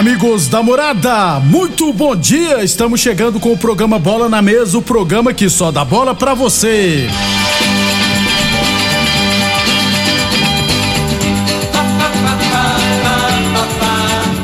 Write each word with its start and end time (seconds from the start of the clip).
Amigos 0.00 0.48
da 0.48 0.62
morada, 0.62 1.40
muito 1.40 1.92
bom 1.92 2.16
dia! 2.16 2.64
Estamos 2.64 3.00
chegando 3.00 3.38
com 3.38 3.52
o 3.52 3.58
programa 3.58 3.98
Bola 3.98 4.30
na 4.30 4.40
Mesa 4.40 4.78
o 4.78 4.82
programa 4.82 5.34
que 5.34 5.50
só 5.50 5.70
dá 5.70 5.84
bola 5.84 6.14
pra 6.14 6.32
você. 6.32 7.06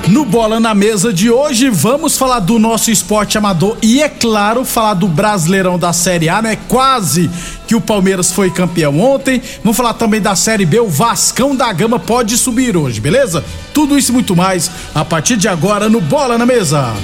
No 0.08 0.24
Bola 0.24 0.60
na 0.60 0.74
Mesa 0.74 1.12
de 1.12 1.30
hoje, 1.30 1.70
vamos 1.70 2.18
falar 2.18 2.40
do 2.40 2.58
nosso 2.58 2.90
esporte 2.90 3.38
amador 3.38 3.76
e, 3.82 4.02
é 4.02 4.08
claro, 4.08 4.64
falar 4.64 4.94
do 4.94 5.08
Brasileirão 5.08 5.78
da 5.78 5.92
Série 5.92 6.28
A, 6.28 6.40
né? 6.42 6.56
Quase 6.68 7.30
que 7.66 7.74
o 7.74 7.80
Palmeiras 7.80 8.32
foi 8.32 8.50
campeão 8.50 8.98
ontem. 9.00 9.42
Vamos 9.62 9.76
falar 9.76 9.94
também 9.94 10.20
da 10.20 10.34
Série 10.36 10.64
B, 10.64 10.80
o 10.80 10.88
Vascão 10.88 11.54
da 11.54 11.72
Gama 11.72 11.98
pode 11.98 12.36
subir 12.38 12.76
hoje, 12.76 13.00
beleza? 13.00 13.44
Tudo 13.74 13.98
isso 13.98 14.10
e 14.10 14.14
muito 14.14 14.36
mais 14.36 14.70
a 14.94 15.04
partir 15.04 15.36
de 15.36 15.48
agora 15.48 15.88
no 15.88 16.00
Bola 16.00 16.38
na 16.38 16.46
Mesa. 16.46 16.94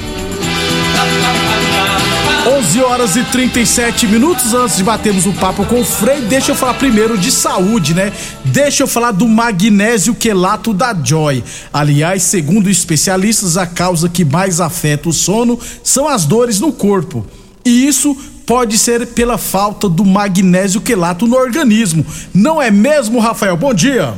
11 2.44 2.80
horas 2.82 3.16
e 3.16 3.22
37 3.22 4.06
minutos 4.08 4.52
antes 4.52 4.76
de 4.76 4.82
batermos 4.82 5.26
um 5.26 5.32
papo 5.32 5.64
com 5.64 5.80
o 5.80 5.84
Frei, 5.84 6.22
deixa 6.22 6.50
eu 6.50 6.54
falar 6.56 6.74
primeiro 6.74 7.16
de 7.16 7.30
saúde, 7.30 7.94
né? 7.94 8.12
Deixa 8.44 8.82
eu 8.82 8.88
falar 8.88 9.12
do 9.12 9.28
magnésio 9.28 10.14
quelato 10.14 10.72
da 10.72 10.92
Joy. 10.92 11.44
Aliás, 11.72 12.24
segundo 12.24 12.68
especialistas, 12.68 13.56
a 13.56 13.64
causa 13.64 14.08
que 14.08 14.24
mais 14.24 14.60
afeta 14.60 15.08
o 15.08 15.12
sono 15.12 15.58
são 15.84 16.08
as 16.08 16.24
dores 16.24 16.58
no 16.58 16.72
corpo. 16.72 17.24
E 17.64 17.86
isso 17.86 18.16
pode 18.46 18.78
ser 18.78 19.06
pela 19.08 19.38
falta 19.38 19.88
do 19.88 20.04
magnésio 20.04 20.80
quelato 20.80 21.26
no 21.26 21.36
organismo. 21.36 22.04
Não 22.34 22.60
é 22.60 22.70
mesmo, 22.70 23.18
Rafael? 23.18 23.56
Bom 23.56 23.74
dia. 23.74 24.14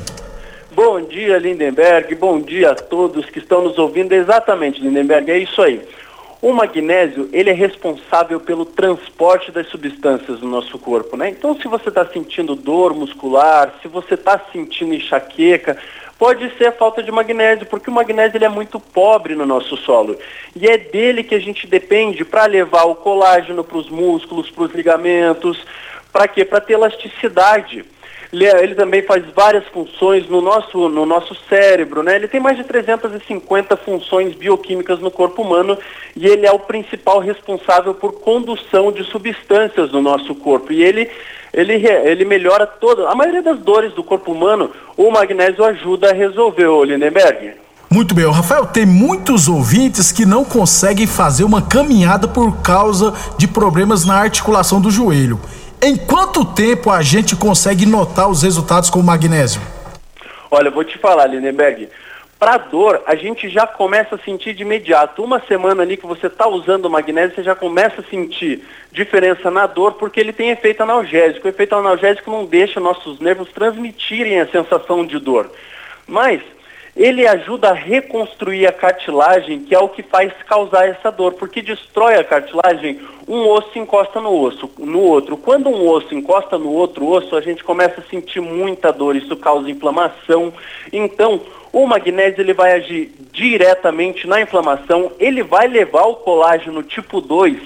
Bom 0.75 1.01
dia, 1.03 1.39
Lindenberg. 1.39 2.15
Bom 2.17 2.41
dia 2.41 2.73
a 2.73 2.75
todos 2.75 3.27
que 3.27 3.39
estão 3.39 3.63
nos 3.63 3.79
ouvindo. 3.79 4.13
Exatamente, 4.13 4.81
Lindenberg, 4.81 5.31
é 5.31 5.39
isso 5.39 5.63
aí. 5.63 5.81
O 6.43 6.53
magnésio, 6.53 7.31
ele 7.33 7.49
é 7.49 7.55
responsável 7.55 8.39
pelo 8.39 8.67
transporte 8.67 9.51
das 9.51 9.67
substâncias 9.69 10.41
no 10.41 10.49
nosso 10.51 10.79
corpo, 10.79 11.17
né? 11.17 11.31
Então, 11.31 11.57
se 11.57 11.67
você 11.67 11.89
está 11.89 12.05
sentindo 12.05 12.55
dor 12.55 12.93
muscular, 12.93 13.73
se 13.81 13.89
você 13.89 14.13
está 14.13 14.39
sentindo 14.53 14.93
enxaqueca, 14.93 15.79
pode 16.25 16.51
ser 16.57 16.69
a 16.69 16.73
falta 16.73 17.03
de 17.03 17.13
magnésio, 17.13 17.67
porque 17.67 17.91
o 17.91 17.93
magnésio 17.93 18.39
ele 18.39 18.47
é 18.47 18.49
muito 18.49 18.81
pobre 18.81 19.35
no 19.35 19.45
nosso 19.45 19.77
solo. 19.77 20.19
E 20.57 20.67
é 20.67 20.79
dele 20.79 21.23
que 21.23 21.35
a 21.35 21.39
gente 21.39 21.67
depende 21.67 22.25
para 22.25 22.47
levar 22.47 22.85
o 22.85 22.95
colágeno 22.95 23.63
para 23.63 23.77
os 23.77 23.91
músculos, 23.91 24.51
para 24.51 24.65
os 24.65 24.73
ligamentos, 24.73 25.63
para 26.11 26.27
quê? 26.27 26.43
Para 26.43 26.63
ter 26.63 26.73
elasticidade. 26.73 27.85
Ele, 28.33 28.75
também 28.75 29.03
faz 29.03 29.25
várias 29.35 29.65
funções 29.69 30.29
no 30.29 30.41
nosso, 30.41 30.89
no 30.89 31.07
nosso 31.07 31.37
cérebro, 31.49 32.03
né? 32.03 32.17
Ele 32.17 32.29
tem 32.29 32.41
mais 32.41 32.57
de 32.57 32.65
350 32.65 33.77
funções 33.77 34.35
bioquímicas 34.35 34.99
no 35.01 35.11
corpo 35.11 35.43
humano 35.43 35.79
e 36.17 36.27
ele 36.27 36.47
é 36.47 36.53
o 36.53 36.59
principal 36.59 37.21
responsável 37.21 37.95
por 37.95 38.21
condução 38.21 38.91
de 38.91 39.05
substâncias 39.05 39.93
no 39.93 40.03
nosso 40.03 40.35
corpo. 40.35 40.73
E 40.73 40.83
ele, 40.83 41.11
ele, 41.53 41.75
ele 41.75 42.25
melhora 42.25 42.67
toda, 42.67 43.09
a 43.09 43.15
maioria 43.15 43.43
das 43.43 43.59
dores 43.61 43.93
do 43.93 44.03
corpo 44.03 44.33
humano, 44.33 44.71
o 44.97 45.11
magnésio 45.11 45.65
ajuda 45.65 46.11
a 46.11 46.15
resolver, 46.15 46.67
ô 46.67 46.83
Lindenberg. 46.83 47.65
Muito 47.95 48.13
bem, 48.13 48.25
o 48.25 48.33
Rafael, 48.33 48.67
tem 48.67 48.85
muitos 48.85 49.47
ouvintes 49.47 50.11
que 50.11 50.27
não 50.27 50.45
conseguem 50.45 51.07
fazer 51.07 51.45
uma 51.45 51.63
caminhada 51.63 52.27
por 52.27 52.57
causa 52.57 53.15
de 53.39 53.47
problemas 53.47 54.05
na 54.05 54.17
articulação 54.17 54.81
do 54.81 54.91
joelho. 54.91 55.39
Em 55.87 55.99
quanto 55.99 56.47
tempo 56.47 56.91
a 56.91 57.03
gente 57.03 57.37
consegue 57.37 57.85
notar 57.85 58.31
os 58.31 58.43
resultados 58.43 58.89
com 58.89 59.01
o 59.01 59.03
magnésio? 59.03 59.61
Olha, 60.51 60.69
eu 60.69 60.73
vou 60.73 60.83
te 60.83 60.97
falar, 60.97 61.27
Lindenberg. 61.27 61.91
Para 62.39 62.57
dor, 62.57 63.03
a 63.07 63.15
gente 63.15 63.51
já 63.51 63.67
começa 63.67 64.15
a 64.15 64.19
sentir 64.19 64.55
de 64.55 64.63
imediato. 64.63 65.23
Uma 65.23 65.43
semana 65.47 65.83
ali 65.83 65.99
que 65.99 66.07
você 66.07 66.29
está 66.29 66.49
usando 66.49 66.87
o 66.87 66.91
magnésio, 66.91 67.37
você 67.37 67.43
já 67.43 67.55
começa 67.55 68.01
a 68.01 68.05
sentir 68.05 68.65
diferença 68.91 69.51
na 69.51 69.67
dor, 69.67 69.93
porque 69.93 70.19
ele 70.19 70.33
tem 70.33 70.49
efeito 70.49 70.83
analgésico. 70.83 71.47
O 71.47 71.51
efeito 71.51 71.75
analgésico 71.75 72.31
não 72.31 72.47
deixa 72.47 72.81
nossos 72.81 73.21
nervos 73.21 73.51
transmitirem 73.53 74.41
a 74.41 74.49
sensação 74.49 75.05
de 75.05 75.19
dor. 75.19 75.51
Mas 76.09 76.41
ele 76.97 77.27
ajuda 77.27 77.71
a 77.71 77.75
reconstruir 77.75 78.67
a 78.67 78.73
cartilagem, 78.73 79.61
que 79.61 79.75
é 79.75 79.79
o 79.79 79.89
que 79.89 80.03
faz 80.03 80.33
causar 80.47 80.89
essa 80.89 81.11
dor, 81.11 81.33
porque 81.33 81.61
destrói 81.61 82.15
a 82.15 82.25
cartilagem, 82.25 83.01
um 83.27 83.49
osso 83.49 83.77
encosta 83.79 84.21
no 84.21 84.33
osso, 84.41 84.71
no 84.79 85.01
outro. 85.01 85.37
Quando 85.37 85.69
um 85.69 85.89
osso 85.89 86.15
encosta 86.15 86.57
no 86.57 86.71
outro 86.71 87.07
osso, 87.09 87.37
a 87.37 87.41
gente 87.41 87.65
começa 87.65 88.01
a 88.01 88.05
sentir 88.05 88.41
muita 88.41 88.93
dor, 88.93 89.17
isso 89.17 89.37
causa 89.37 89.71
inflamação. 89.71 90.53
Então, 90.93 91.41
o 91.73 91.87
magnésio 91.87 92.41
ele 92.41 92.55
vai 92.55 92.73
agir 92.75 93.13
diretamente 93.33 94.29
na 94.29 94.41
inflamação, 94.41 95.11
ele 95.19 95.43
vai 95.43 95.67
levar 95.67 96.05
o 96.05 96.17
colágeno 96.17 96.85
tipo 96.85 97.21
2 97.21 97.59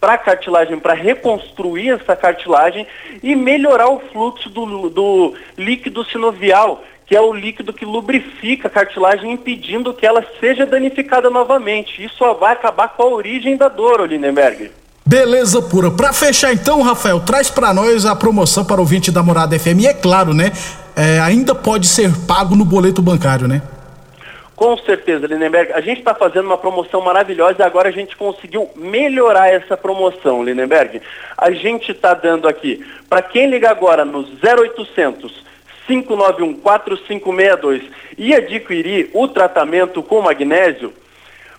para 0.00 0.12
a 0.12 0.18
cartilagem, 0.18 0.78
para 0.78 0.94
reconstruir 0.94 1.90
essa 1.90 2.14
cartilagem 2.14 2.86
e 3.22 3.34
melhorar 3.34 3.88
o 3.88 3.98
fluxo 3.98 4.48
do, 4.48 4.88
do 4.88 5.34
líquido 5.56 6.04
sinovial, 6.04 6.84
que 7.06 7.14
é 7.14 7.20
o 7.20 7.32
líquido 7.32 7.72
que 7.72 7.84
lubrifica 7.84 8.66
a 8.66 8.70
cartilagem, 8.70 9.32
impedindo 9.32 9.94
que 9.94 10.04
ela 10.04 10.24
seja 10.40 10.66
danificada 10.66 11.30
novamente. 11.30 12.04
Isso 12.04 12.16
só 12.16 12.34
vai 12.34 12.52
acabar 12.52 12.88
com 12.88 13.04
a 13.04 13.06
origem 13.06 13.56
da 13.56 13.68
dor, 13.68 14.08
Lindenberg. 14.08 14.72
Beleza 15.06 15.62
pura. 15.62 15.88
Para 15.88 16.12
fechar 16.12 16.52
então, 16.52 16.82
Rafael, 16.82 17.20
traz 17.20 17.48
para 17.48 17.72
nós 17.72 18.04
a 18.04 18.16
promoção 18.16 18.64
para 18.64 18.78
o 18.78 18.80
ouvinte 18.80 19.12
da 19.12 19.22
Morada 19.22 19.56
FM. 19.56 19.82
E 19.82 19.86
é 19.86 19.94
claro, 19.94 20.34
né? 20.34 20.50
É, 20.96 21.20
ainda 21.20 21.54
pode 21.54 21.86
ser 21.86 22.10
pago 22.26 22.56
no 22.56 22.64
boleto 22.64 23.00
bancário, 23.00 23.46
né? 23.46 23.62
Com 24.56 24.76
certeza, 24.78 25.28
Lindenberg. 25.28 25.72
A 25.74 25.80
gente 25.80 25.98
está 25.98 26.12
fazendo 26.12 26.46
uma 26.46 26.58
promoção 26.58 27.02
maravilhosa 27.02 27.56
e 27.60 27.62
agora 27.62 27.88
a 27.90 27.92
gente 27.92 28.16
conseguiu 28.16 28.68
melhorar 28.74 29.48
essa 29.48 29.76
promoção, 29.76 30.42
Lindenberg. 30.42 31.00
A 31.38 31.52
gente 31.52 31.92
está 31.92 32.12
dando 32.12 32.48
aqui, 32.48 32.84
para 33.08 33.22
quem 33.22 33.48
liga 33.48 33.70
agora 33.70 34.04
no 34.04 34.20
0800 34.20 35.45
591-4562 35.88 37.82
e 38.18 38.34
adquirir 38.34 39.10
o 39.12 39.28
tratamento 39.28 40.02
com 40.02 40.22
magnésio, 40.22 40.92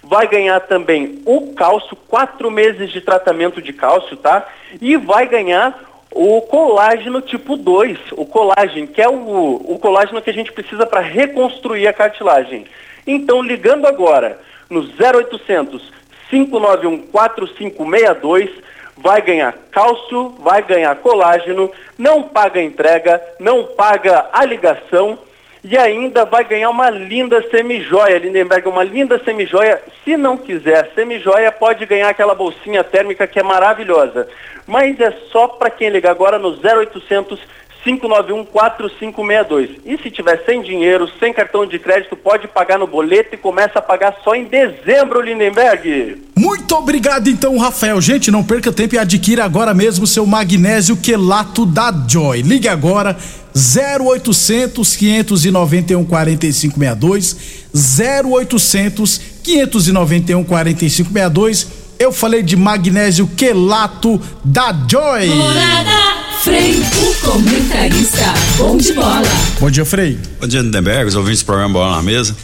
vai 0.04 0.28
ganhar 0.28 0.60
também 0.62 1.22
o 1.26 1.54
cálcio, 1.54 1.96
quatro 2.08 2.50
meses 2.50 2.92
de 2.92 3.02
tratamento 3.02 3.62
de 3.62 3.74
cálcio, 3.74 4.18
tá? 4.18 4.48
E 4.82 4.96
vai 4.98 5.28
ganhar 5.28 5.88
o 6.12 6.42
colágeno 6.42 7.22
tipo 7.22 7.58
2, 7.58 7.98
o 8.14 8.26
colágeno, 8.26 8.88
que 8.88 9.02
é 9.02 9.10
o, 9.10 9.62
o 9.66 9.78
colágeno 9.80 10.22
que 10.22 10.30
a 10.30 10.34
gente 10.34 10.52
precisa 10.52 10.86
para 10.86 11.02
reconstruir 11.02 11.88
a 11.88 11.94
cartilagem. 11.94 12.66
Então, 13.06 13.42
ligando 13.42 13.86
agora 13.86 14.40
no 14.70 14.82
0800 14.82 15.98
591 16.30 17.08
4562, 17.08 18.50
vai 18.98 19.22
ganhar 19.22 19.54
cálcio, 19.72 20.36
vai 20.40 20.62
ganhar 20.62 20.96
colágeno, 20.98 21.72
não 21.98 22.24
paga 22.24 22.62
entrega, 22.62 23.22
não 23.40 23.64
paga 23.64 24.28
a 24.34 24.44
ligação 24.44 25.18
e 25.64 25.78
ainda 25.78 26.24
vai 26.24 26.44
ganhar 26.44 26.70
uma 26.70 26.90
linda 26.90 27.44
semijoia, 27.50 28.20
Lindenberg, 28.20 28.68
uma 28.70 28.84
linda 28.84 29.20
semijoia. 29.24 29.82
Se 30.04 30.16
não 30.16 30.38
quiser 30.38 30.92
semijoia, 30.96 31.52
pode 31.52 31.86
ganhar 31.86 32.10
aquela 32.10 32.34
bolsinha 32.34 32.84
térmica 32.84 33.28
que 33.28 33.40
é 33.40 33.44
maravilhosa. 33.44 34.30
Mas 34.66 35.00
é 35.00 35.12
só 35.32 35.48
para 35.48 35.70
quem 35.70 35.90
ligar 35.90 36.12
agora 36.12 36.40
no 36.40 36.50
0800 36.50 37.40
591-4562. 37.88 39.78
E 39.86 39.98
se 39.98 40.12
tiver 40.12 40.44
sem 40.46 40.62
dinheiro, 40.62 41.10
sem 41.20 41.34
cartão 41.34 41.66
de 41.66 41.80
crédito, 41.80 42.16
pode 42.16 42.48
pagar 42.48 42.78
no 42.78 42.86
boleto 42.86 43.36
e 43.36 43.38
começa 43.38 43.80
a 43.80 43.82
pagar 43.82 44.18
só 44.24 44.36
em 44.36 44.44
dezembro, 44.44 45.22
Lindenberg. 45.22 46.24
Muito 46.36 46.76
obrigado 46.76 47.30
então, 47.30 47.58
Rafael. 47.58 48.02
Gente, 48.02 48.30
não 48.30 48.44
perca 48.44 48.72
tempo 48.72 48.96
e 48.96 49.00
adquira 49.00 49.46
agora 49.46 49.74
mesmo 49.74 50.06
seu 50.06 50.26
magnésio 50.26 50.98
quelato 50.98 51.66
da 51.66 51.94
Joy. 52.08 52.42
Ligue 52.42 52.68
agora 52.68 53.18
0800 53.56 54.96
591 54.96 56.06
4562 56.06 57.38
0800 57.74 59.22
591 59.44 60.44
4562. 60.44 61.88
Eu 62.00 62.12
falei 62.12 62.44
de 62.44 62.56
magnésio 62.56 63.28
quelato 63.36 64.22
da 64.44 64.72
Joy. 64.88 65.30
Morada. 65.30 66.27
Frei, 66.44 66.76
o 66.76 67.16
comentarista, 67.26 68.34
bom 68.58 68.78
de 68.78 68.94
bola. 68.94 69.24
Bom 69.60 69.72
dia, 69.72 69.84
Frei. 69.84 70.18
Bom 70.40 70.48
dia, 70.48 70.62
Lindenberg, 70.62 71.08
os 71.08 71.16
ouvintes 71.16 71.42
do 71.42 71.46
programa 71.46 71.74
Bola 71.74 71.96
na 71.96 72.04
Mesa. 72.04 72.36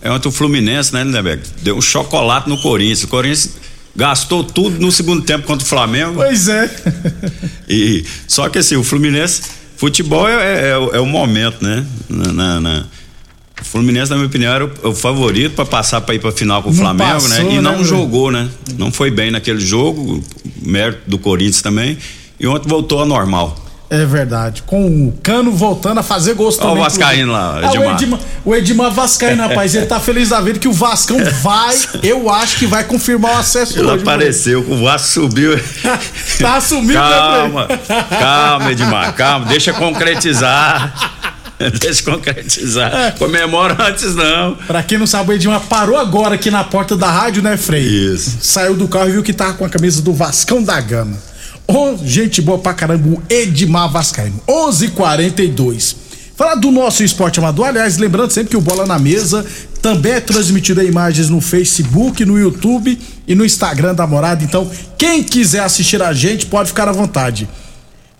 É 0.00 0.10
ontem 0.10 0.28
o 0.28 0.32
Fluminense, 0.32 0.92
né, 0.92 1.04
Lindenberg? 1.04 1.42
Deu 1.60 1.76
um 1.76 1.80
chocolate 1.80 2.48
no 2.48 2.56
Corinthians. 2.58 3.04
O 3.04 3.08
Corinthians 3.08 3.50
gastou 3.94 4.42
tudo 4.42 4.80
no 4.80 4.90
segundo 4.90 5.22
tempo 5.22 5.46
contra 5.46 5.64
o 5.64 5.68
Flamengo. 5.68 6.14
Pois 6.14 6.48
é. 6.48 6.70
e 7.68 8.04
Só 8.26 8.48
que 8.48 8.58
assim, 8.58 8.76
o 8.76 8.82
Fluminense, 8.82 9.42
futebol 9.76 10.26
é, 10.28 10.70
é, 10.70 10.70
é 10.70 11.00
o 11.00 11.06
momento, 11.06 11.62
né? 11.62 11.86
Na, 12.08 12.32
na, 12.32 12.60
na, 12.60 12.86
o 13.60 13.64
Fluminense, 13.64 14.10
na 14.10 14.16
minha 14.16 14.28
opinião, 14.28 14.52
era 14.52 14.64
o, 14.64 14.88
o 14.88 14.94
favorito 14.94 15.54
para 15.54 15.66
passar 15.66 16.00
para 16.00 16.14
ir 16.14 16.20
para 16.20 16.32
final 16.32 16.62
com 16.62 16.70
o 16.70 16.74
Flamengo, 16.74 17.04
né? 17.04 17.14
passou, 17.14 17.44
né? 17.44 17.54
E 17.54 17.60
não 17.60 17.78
né, 17.78 17.84
jogou, 17.84 18.30
né? 18.30 18.48
Não 18.78 18.90
foi 18.90 19.10
bem 19.10 19.30
naquele 19.30 19.60
jogo, 19.60 20.24
mérito 20.60 21.02
do 21.06 21.18
Corinthians 21.18 21.62
também 21.62 21.98
e 22.42 22.46
ontem 22.48 22.68
voltou 22.68 22.98
ao 22.98 23.06
normal. 23.06 23.56
É 23.88 24.06
verdade. 24.06 24.62
Com 24.62 24.86
o 24.86 25.12
Cano 25.22 25.52
voltando 25.52 25.98
a 25.98 26.02
fazer 26.02 26.32
gosto 26.32 26.60
também. 26.60 26.76
Olha 26.76 26.80
o 26.80 26.84
Vascaíno 26.84 27.32
lá, 27.32 27.58
Edmar. 27.58 27.76
Ah, 27.76 27.78
o 27.78 27.94
Edmar. 27.94 28.20
O 28.44 28.54
Edmar 28.54 28.90
Vascaíno, 28.90 29.42
rapaz, 29.46 29.74
ele 29.74 29.84
tá 29.84 30.00
feliz 30.00 30.30
da 30.30 30.40
vida 30.40 30.58
que 30.58 30.66
o 30.66 30.72
Vascão 30.72 31.18
vai, 31.42 31.78
eu 32.02 32.30
acho 32.30 32.58
que 32.58 32.66
vai 32.66 32.84
confirmar 32.84 33.36
o 33.36 33.38
acesso 33.38 33.78
ele 33.78 33.86
hoje. 33.86 34.02
apareceu, 34.02 34.64
o 34.66 34.82
Vasco 34.82 35.08
subiu. 35.08 35.60
tá 36.40 36.56
assumindo, 36.56 36.94
né, 36.94 36.98
Calma, 36.98 37.66
né, 37.68 38.06
calma, 38.18 38.72
Edmar, 38.72 39.14
calma, 39.14 39.46
deixa 39.46 39.72
concretizar. 39.72 41.20
Deixa 41.78 42.02
concretizar. 42.02 42.92
É. 42.92 43.10
Comemora 43.12 43.76
antes, 43.86 44.16
não. 44.16 44.56
Pra 44.66 44.82
quem 44.82 44.98
não 44.98 45.06
sabe, 45.06 45.30
o 45.30 45.32
Edmar 45.32 45.60
parou 45.60 45.96
agora 45.96 46.34
aqui 46.34 46.50
na 46.50 46.64
porta 46.64 46.96
da 46.96 47.08
rádio, 47.08 47.40
né, 47.40 47.56
Frei? 47.56 47.84
Isso. 47.84 48.38
Saiu 48.40 48.74
do 48.74 48.88
carro 48.88 49.10
e 49.10 49.12
viu 49.12 49.22
que 49.22 49.32
tava 49.32 49.52
com 49.52 49.64
a 49.64 49.68
camisa 49.68 50.02
do 50.02 50.12
Vascão 50.12 50.60
da 50.60 50.80
Gama. 50.80 51.16
Oh, 51.74 51.96
gente 52.04 52.42
boa 52.42 52.58
pra 52.58 52.74
caramba, 52.74 53.08
o 53.08 53.22
Edmar 53.30 53.90
Vascaíno. 53.90 54.38
11:42. 54.46 55.96
Falar 56.36 56.56
do 56.56 56.70
nosso 56.70 57.02
esporte 57.02 57.38
amador, 57.38 57.68
aliás, 57.68 57.96
lembrando 57.96 58.30
sempre 58.30 58.50
que 58.50 58.56
o 58.56 58.60
Bola 58.60 58.84
na 58.84 58.98
Mesa 58.98 59.46
também 59.80 60.12
é 60.12 60.20
transmitido 60.20 60.82
em 60.82 60.88
imagens 60.88 61.30
no 61.30 61.40
Facebook, 61.40 62.24
no 62.24 62.38
YouTube 62.38 62.98
e 63.26 63.34
no 63.34 63.44
Instagram 63.44 63.94
da 63.94 64.06
Morada. 64.06 64.44
Então, 64.44 64.70
quem 64.98 65.22
quiser 65.22 65.60
assistir 65.60 66.02
a 66.02 66.12
gente 66.12 66.46
pode 66.46 66.68
ficar 66.68 66.88
à 66.88 66.92
vontade. 66.92 67.48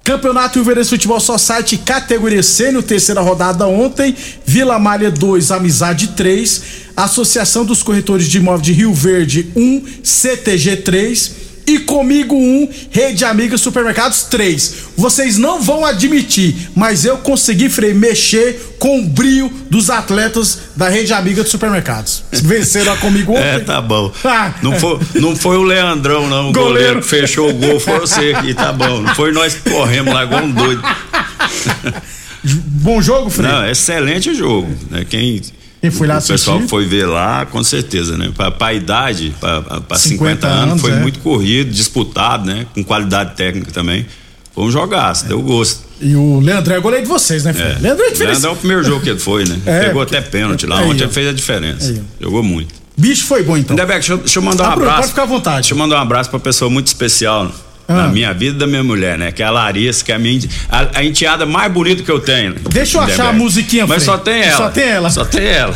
Campeonato 0.03 0.59
Ilverense 0.59 0.91
Futebol 0.91 1.21
Society, 1.21 1.77
categoria 1.77 2.43
sênior, 2.43 2.83
terceira 2.83 3.21
rodada 3.21 3.67
ontem, 3.67 4.15
Vila 4.45 4.79
Malha 4.79 5.11
2, 5.11 5.53
Amizade 5.53 6.09
3, 6.09 6.63
Associação 6.97 7.65
dos 7.65 7.83
Corretores 7.83 8.27
de 8.27 8.39
Imóveis 8.39 8.63
de 8.63 8.73
Rio 8.73 8.93
Verde 8.93 9.53
1, 9.55 9.85
CTG 10.03 10.77
3, 10.79 11.33
e 11.67 11.79
comigo 11.81 12.35
um, 12.35 12.69
Rede 12.91 13.25
Amiga 13.25 13.57
Supermercados 13.57 14.25
três. 14.25 14.75
Vocês 14.97 15.39
não 15.39 15.61
vão 15.61 15.85
admitir, 15.85 16.71
mas 16.75 17.05
eu 17.05 17.19
consegui 17.19 17.69
Frei, 17.69 17.95
mexer 17.95 18.77
com 18.79 19.01
o 19.01 19.07
brilho 19.07 19.51
dos 19.71 19.91
atletas 19.91 20.59
da 20.77 20.89
Rede 20.89 21.13
Amiga 21.13 21.43
de 21.45 21.51
Supermercados. 21.51 22.25
Venceram 22.33 22.93
a 22.93 22.97
comigo 22.97 23.33
ontem. 23.37 23.43
É, 23.43 23.59
tá 23.61 23.81
bom. 23.81 24.13
Ah, 24.25 24.55
não, 24.63 24.79
foi, 24.79 24.99
não 25.15 25.37
foi 25.37 25.57
o 25.57 25.63
Leandrão, 25.63 26.29
não, 26.29 26.51
o 26.51 26.53
goleiro. 26.53 26.69
goleiro 26.69 27.01
que 27.03 27.09
fechou 27.09 27.51
o 27.51 27.55
gol, 27.55 27.79
foi 27.79 27.99
você 28.01 28.35
aqui, 28.35 28.55
tá 28.55 28.73
bom. 28.73 29.01
Não 29.01 29.15
foi 29.15 29.33
nós 29.33 29.55
que 29.55 29.71
corremos 29.71 30.13
lá 30.13 30.25
igual 30.25 30.45
um 30.45 30.51
doido. 30.51 30.83
Bom 32.45 33.01
jogo, 33.01 33.31
Frei? 33.31 33.51
Não, 33.51 33.69
excelente 33.69 34.35
jogo. 34.35 34.69
Né? 34.91 35.07
Quem 35.09 35.41
foi 35.91 36.07
lá 36.07 36.17
assistir? 36.17 36.33
O 36.33 36.37
pessoal 36.37 36.69
foi 36.69 36.87
ver 36.87 37.07
lá, 37.07 37.45
com 37.45 37.63
certeza, 37.65 38.17
né? 38.17 38.33
Para 38.37 38.55
a 38.67 38.73
idade, 38.73 39.35
para 39.41 39.97
50, 39.97 39.99
50 39.99 40.47
anos, 40.47 40.63
anos 40.63 40.81
foi 40.81 40.93
é. 40.93 40.97
muito 40.97 41.19
corrido, 41.19 41.71
disputado, 41.71 42.47
né? 42.47 42.67
Com 42.73 42.85
qualidade 42.85 43.35
técnica 43.35 43.73
também. 43.73 44.07
Foi 44.55 44.65
um 44.65 44.71
jogaço, 44.71 45.25
é. 45.25 45.29
deu 45.29 45.41
gosto. 45.41 45.81
E 46.01 46.15
o 46.15 46.41
Leandré 46.41 46.77
é 46.77 46.81
goleiro 46.81 47.05
de 47.05 47.11
vocês, 47.11 47.45
né, 47.45 47.53
filho? 47.53 47.67
É. 47.67 47.79
Leandré 47.81 48.07
é 48.07 48.25
Leandro 48.25 48.49
é 48.49 48.53
o 48.53 48.57
primeiro 48.57 48.85
jogo 48.85 49.03
que 49.03 49.11
ele 49.11 49.19
foi, 49.19 49.45
né? 49.45 49.59
É, 49.67 49.87
Pegou 49.87 50.03
porque... 50.03 50.17
até 50.17 50.29
pênalti 50.29 50.67
lá, 50.67 50.83
ontem 50.83 51.03
ele 51.03 51.13
fez 51.13 51.29
a 51.29 51.33
diferença. 51.33 52.03
Jogou 52.21 52.43
muito. 52.43 52.75
Bicho 52.97 53.25
foi 53.25 53.43
bom 53.43 53.57
então. 53.57 53.75
Debeck, 53.75 54.01
deixa, 54.01 54.17
deixa 54.17 54.39
eu 54.39 54.43
mandar 54.43 54.69
um 54.69 54.73
abraço. 54.73 54.97
Pode 54.97 55.09
ficar 55.09 55.23
à 55.23 55.27
vontade. 55.27 55.57
Deixa 55.63 55.75
eu 55.75 55.79
mandar 55.79 55.97
um 55.97 56.03
abraço 56.03 56.31
pra 56.31 56.39
pessoa 56.39 56.71
muito 56.71 56.89
especial 56.89 57.51
ah. 57.93 58.03
na 58.03 58.09
minha 58.09 58.33
vida 58.33 58.59
da 58.59 58.67
minha 58.67 58.83
mulher, 58.83 59.19
né? 59.19 59.33
Que 59.33 59.43
é 59.43 59.47
a 59.47 59.51
Larissa, 59.51 60.05
que 60.05 60.13
é 60.13 60.15
a 60.15 60.19
minha 60.19 60.41
a, 60.69 60.99
a 60.99 61.05
enteada 61.05 61.47
mais 61.47 61.73
bonita 61.73 62.03
que 62.03 62.11
eu 62.11 62.21
tenho. 62.21 62.55
Deixa 62.71 62.99
eu 62.99 63.03
achar 63.03 63.29
a 63.29 63.33
musiquinha, 63.33 63.87
Mas 63.87 64.03
só 64.03 64.19
tem 64.19 64.43
ela. 64.43 64.57
Só 64.57 64.69
tem 64.69 64.89
ela. 64.89 65.11
Só 65.11 65.25
tem 65.25 65.47
ela. 65.47 65.75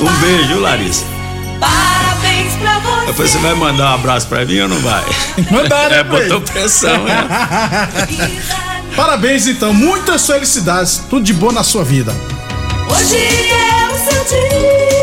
um 0.00 0.20
beijo, 0.20 0.60
Larissa. 0.60 1.04
Parabéns 1.60 2.54
pra 2.54 2.78
você. 2.78 3.06
Depois 3.06 3.30
você 3.30 3.38
vai 3.38 3.54
mandar 3.54 3.90
um 3.90 3.94
abraço 3.94 4.26
pra 4.26 4.44
mim 4.44 4.60
ou 4.60 4.68
não 4.68 4.78
vai? 4.80 5.04
Mandar, 5.50 5.90
né? 5.90 5.98
É, 5.98 6.04
botou 6.04 6.40
pressão, 6.40 7.04
né? 7.04 7.28
Parabéns, 8.96 9.46
então. 9.46 9.72
Muitas 9.72 10.26
felicidades. 10.26 11.02
Tudo 11.08 11.24
de 11.24 11.32
bom 11.32 11.52
na 11.52 11.62
sua 11.62 11.84
vida. 11.84 12.14
Hoje 12.88 13.16
é 13.16 13.88
o 13.92 13.98
seu 13.98 14.24
dia. 14.24 14.99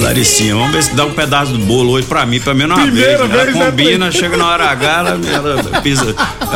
Laricinha, 0.00 0.54
vamos 0.54 0.72
ver 0.72 0.82
se 0.82 0.94
dá 0.94 1.04
um 1.04 1.12
pedaço 1.12 1.52
do 1.52 1.58
bolo 1.58 1.92
hoje 1.92 2.06
pra 2.06 2.24
mim, 2.24 2.40
pra 2.40 2.54
mim 2.54 2.66
não 2.66 2.76
Primeira 2.76 3.26
vez. 3.26 3.30
Né? 3.30 3.40
Ela 3.40 3.44
né, 3.44 3.70
combina, 3.70 4.10
chega 4.10 4.36
na 4.36 4.46
hora 4.48 4.64
H, 4.70 4.98
ela, 4.98 5.20
ela 5.32 5.80
pisa. 5.82 6.14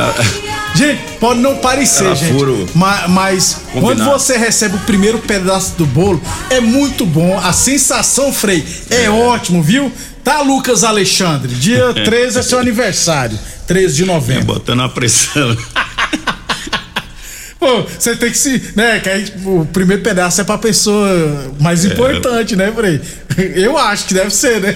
Gente, 0.74 1.00
pode 1.20 1.38
não 1.38 1.56
parecer, 1.58 2.04
Era 2.04 2.16
gente. 2.16 2.32
Furo 2.32 2.68
mas, 2.74 3.08
mas 3.08 3.60
quando 3.78 4.04
você 4.04 4.36
recebe 4.36 4.74
o 4.74 4.80
primeiro 4.80 5.20
pedaço 5.20 5.76
do 5.76 5.86
bolo, 5.86 6.20
é 6.50 6.58
muito 6.58 7.06
bom. 7.06 7.38
A 7.38 7.52
sensação, 7.52 8.32
Frei, 8.32 8.64
é, 8.90 9.04
é. 9.04 9.10
ótimo, 9.10 9.62
viu? 9.62 9.92
Tá, 10.24 10.40
Lucas 10.40 10.82
Alexandre? 10.82 11.54
Dia 11.54 11.94
13 12.02 12.38
é 12.40 12.42
seu 12.42 12.58
aniversário. 12.58 13.38
13 13.68 13.94
de 13.94 14.04
novembro. 14.04 14.42
É, 14.42 14.44
botando 14.44 14.82
a 14.82 14.88
pressão. 14.88 15.56
Pô, 17.64 17.82
você 17.82 18.14
tem 18.14 18.30
que 18.30 18.36
se. 18.36 18.62
Né, 18.76 19.00
que 19.00 19.08
aí, 19.08 19.32
o 19.42 19.64
primeiro 19.64 20.02
pedaço 20.02 20.38
é 20.38 20.44
pra 20.44 20.58
pessoa 20.58 21.50
mais 21.58 21.84
é. 21.84 21.88
importante, 21.88 22.54
né, 22.56 22.70
Frei? 22.70 23.00
Eu 23.56 23.76
acho 23.78 24.06
que 24.06 24.14
deve 24.14 24.30
ser, 24.30 24.60
né? 24.60 24.74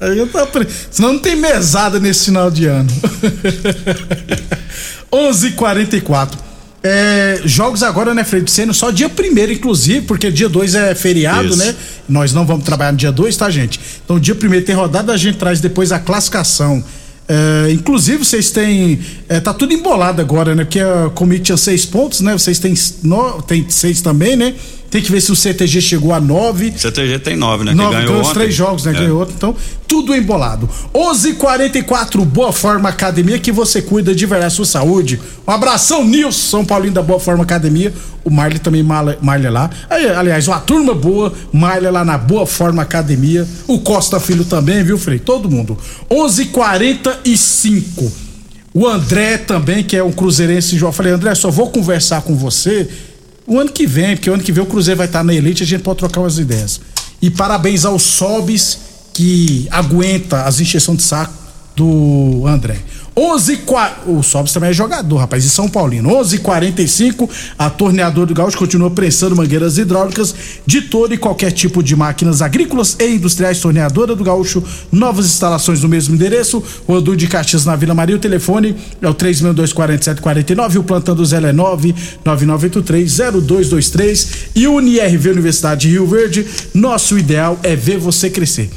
Aí 0.00 0.18
eu 0.18 0.26
tô 0.26 0.46
pre... 0.46 0.66
Senão 0.90 1.14
não 1.14 1.18
tem 1.18 1.36
mesada 1.36 1.98
nesse 1.98 2.26
final 2.26 2.50
de 2.50 2.66
ano. 2.66 2.90
11:44. 5.10 6.46
É, 6.82 7.40
jogos 7.44 7.82
agora, 7.82 8.14
né, 8.14 8.22
Freire 8.22 8.48
Sendo 8.48 8.72
só 8.72 8.92
dia 8.92 9.08
primeiro, 9.08 9.52
inclusive, 9.52 10.02
porque 10.02 10.30
dia 10.30 10.48
2 10.48 10.74
é 10.76 10.94
feriado, 10.94 11.48
Isso. 11.48 11.56
né? 11.56 11.74
Nós 12.08 12.32
não 12.32 12.46
vamos 12.46 12.64
trabalhar 12.64 12.92
no 12.92 12.98
dia 12.98 13.10
2, 13.10 13.36
tá, 13.36 13.50
gente? 13.50 13.80
Então, 14.04 14.20
dia 14.20 14.36
primeiro 14.36 14.64
tem 14.64 14.74
rodada, 14.74 15.12
a 15.12 15.16
gente 15.16 15.36
traz 15.36 15.60
depois 15.60 15.90
a 15.90 15.98
classificação. 15.98 16.84
É, 17.28 17.72
inclusive, 17.72 18.18
vocês 18.18 18.52
têm. 18.52 19.00
É, 19.28 19.40
tá 19.40 19.52
tudo 19.52 19.72
embolado 19.72 20.20
agora, 20.22 20.54
né? 20.54 20.64
Porque 20.64 20.78
a 20.78 21.10
Comitê 21.12 21.44
tinha 21.44 21.56
seis 21.56 21.84
pontos, 21.84 22.20
né? 22.20 22.32
Vocês 22.34 22.60
têm, 22.60 22.72
no, 23.02 23.42
tem 23.42 23.68
seis 23.68 24.00
também, 24.00 24.36
né? 24.36 24.54
Tem 24.90 25.02
que 25.02 25.10
ver 25.10 25.20
se 25.20 25.32
o 25.32 25.36
CTG 25.36 25.80
chegou 25.80 26.12
a 26.12 26.20
nove. 26.20 26.72
O 26.74 26.78
CTG 26.78 27.18
tem 27.18 27.36
nove, 27.36 27.64
né? 27.64 27.74
Nove, 27.74 27.96
ganhou 27.96 28.20
os 28.20 28.30
três 28.30 28.54
jogos, 28.54 28.84
né? 28.84 28.92
É. 28.92 28.94
Ganhou 28.94 29.18
outro. 29.18 29.34
Então, 29.36 29.54
tudo 29.86 30.14
embolado. 30.14 30.68
11:44 30.94 32.24
Boa 32.24 32.52
Forma 32.52 32.88
Academia, 32.88 33.38
que 33.38 33.52
você 33.52 33.82
cuida 33.82 34.14
de 34.14 34.26
verdade 34.26 34.46
a 34.46 34.50
sua 34.50 34.64
saúde. 34.64 35.20
Um 35.46 35.50
abração, 35.50 36.04
Nilson, 36.04 36.50
São 36.50 36.64
Paulinho 36.64 36.94
da 36.94 37.02
Boa 37.02 37.20
Forma 37.20 37.42
Academia. 37.42 37.92
O 38.24 38.30
Marley 38.30 38.58
também 38.58 38.82
malha 38.82 39.50
lá. 39.50 39.70
Aí, 39.90 40.08
aliás, 40.08 40.48
uma 40.48 40.60
turma 40.60 40.94
boa, 40.94 41.32
malha 41.52 41.90
lá 41.90 42.04
na 42.04 42.18
Boa 42.18 42.46
Forma 42.46 42.82
Academia. 42.82 43.46
O 43.66 43.80
Costa 43.80 44.18
Filho 44.18 44.44
também, 44.44 44.82
viu, 44.82 44.98
Frei? 44.98 45.18
Todo 45.18 45.50
mundo. 45.50 45.78
11:45 46.10 48.12
O 48.74 48.86
André 48.86 49.38
também, 49.38 49.82
que 49.82 49.96
é 49.96 50.02
um 50.02 50.12
cruzeirense, 50.12 50.78
eu 50.78 50.92
falei, 50.92 51.12
André, 51.12 51.34
só 51.34 51.50
vou 51.50 51.70
conversar 51.70 52.22
com 52.22 52.34
você 52.34 52.88
o 53.46 53.58
ano 53.58 53.70
que 53.70 53.86
vem, 53.86 54.16
porque 54.16 54.28
o 54.28 54.34
ano 54.34 54.42
que 54.42 54.52
vem 54.52 54.62
o 54.62 54.66
Cruzeiro 54.66 54.98
vai 54.98 55.06
estar 55.06 55.22
na 55.22 55.34
elite, 55.34 55.62
a 55.62 55.66
gente 55.66 55.82
pode 55.82 55.98
trocar 55.98 56.20
umas 56.20 56.38
ideias. 56.38 56.80
E 57.22 57.30
parabéns 57.30 57.84
aos 57.84 58.02
Sobis 58.02 58.78
que 59.14 59.66
aguenta 59.70 60.42
as 60.42 60.60
injeções 60.60 60.98
de 60.98 61.04
saco 61.04 61.32
do 61.74 62.44
André. 62.46 62.78
11 63.18 63.60
O 64.06 64.22
Sobs 64.22 64.52
também 64.52 64.68
é 64.68 64.74
jogador, 64.74 65.16
rapaz, 65.16 65.42
e 65.42 65.48
São 65.48 65.70
Paulino. 65.70 66.10
11:45 66.10 67.26
a 67.58 67.70
torneadora 67.70 68.26
do 68.26 68.34
Gaúcho 68.34 68.58
continua 68.58 68.90
prensando 68.90 69.34
mangueiras 69.34 69.78
hidráulicas 69.78 70.34
de 70.66 70.82
todo 70.82 71.14
e 71.14 71.16
qualquer 71.16 71.50
tipo 71.50 71.82
de 71.82 71.96
máquinas 71.96 72.42
agrícolas 72.42 72.94
e 73.00 73.14
industriais. 73.14 73.58
Torneadora 73.58 74.14
do 74.14 74.22
Gaúcho, 74.22 74.62
novas 74.92 75.24
instalações 75.24 75.80
no 75.80 75.88
mesmo 75.88 76.14
endereço. 76.14 76.62
Rodu 76.86 77.16
de 77.16 77.26
Caxias 77.26 77.64
na 77.64 77.74
Vila 77.74 77.94
Maria. 77.94 78.16
O 78.16 78.18
telefone 78.18 78.76
é 79.00 79.08
o 79.08 79.14
3624749. 79.14 80.76
O 80.76 80.84
plantão 80.84 81.14
do 81.14 81.24
Zé 81.24 81.38
é 81.38 81.54
999830223. 81.54 84.28
E 84.54 84.68
UniRV 84.68 85.30
Universidade 85.30 85.88
de 85.88 85.92
Rio 85.92 86.06
Verde. 86.06 86.46
Nosso 86.74 87.18
ideal 87.18 87.58
é 87.62 87.74
ver 87.74 87.96
você 87.96 88.28
crescer. 88.28 88.68